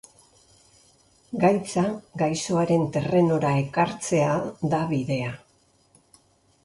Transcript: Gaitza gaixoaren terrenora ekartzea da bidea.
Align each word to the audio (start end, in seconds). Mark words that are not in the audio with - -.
Gaitza 1.43 1.83
gaixoaren 2.21 2.87
terrenora 2.95 3.53
ekartzea 3.67 4.33
da 4.73 4.81
bidea. 4.95 5.33